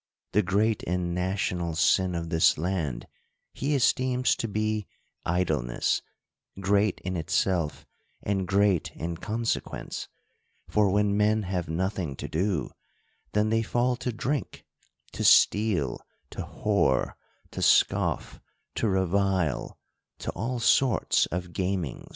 [0.33, 3.05] —The great and national sin of this land,
[3.53, 4.87] he esteems to be
[5.27, 6.01] idleness:
[6.59, 7.85] great in itself,
[8.23, 10.07] and great in consequence;
[10.67, 12.71] for when men have nothing to do,
[13.33, 14.65] then they fall to drink,
[15.11, 17.13] to steal, to whore,
[17.51, 18.39] to scoff,
[18.73, 19.77] to revile,
[20.17, 22.09] to all sorts of gamings.